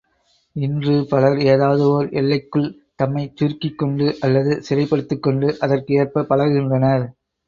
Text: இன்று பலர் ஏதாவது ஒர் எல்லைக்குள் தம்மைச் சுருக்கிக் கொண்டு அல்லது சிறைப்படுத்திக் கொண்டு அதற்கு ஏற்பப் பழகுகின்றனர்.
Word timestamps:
இன்று 0.55 0.93
பலர் 1.09 1.35
ஏதாவது 1.45 1.83
ஒர் 1.89 2.07
எல்லைக்குள் 2.11 2.65
தம்மைச் 2.95 3.35
சுருக்கிக் 3.35 3.77
கொண்டு 3.77 4.07
அல்லது 4.21 4.55
சிறைப்படுத்திக் 4.61 5.23
கொண்டு 5.23 5.49
அதற்கு 5.59 5.93
ஏற்பப் 5.95 6.29
பழகுகின்றனர். 6.31 7.05